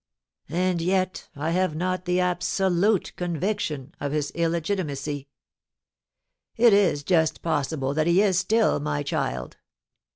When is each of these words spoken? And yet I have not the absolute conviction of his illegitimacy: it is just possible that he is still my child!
And 0.49 0.81
yet 0.81 1.29
I 1.35 1.51
have 1.51 1.75
not 1.75 2.05
the 2.05 2.19
absolute 2.19 3.15
conviction 3.17 3.93
of 3.99 4.11
his 4.13 4.31
illegitimacy: 4.31 5.27
it 6.57 6.73
is 6.73 7.03
just 7.03 7.43
possible 7.43 7.93
that 7.93 8.07
he 8.07 8.19
is 8.23 8.39
still 8.39 8.79
my 8.79 9.03
child! 9.03 9.57